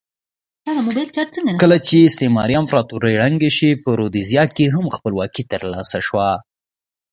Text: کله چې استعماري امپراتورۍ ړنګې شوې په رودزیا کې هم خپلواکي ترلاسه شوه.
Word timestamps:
کله 1.63 1.77
چې 1.87 1.95
استعماري 2.07 2.55
امپراتورۍ 2.61 3.13
ړنګې 3.21 3.51
شوې 3.57 3.73
په 3.83 3.89
رودزیا 3.99 4.43
کې 4.55 4.65
هم 4.75 4.85
خپلواکي 4.95 5.43
ترلاسه 5.53 5.97
شوه. 6.07 6.29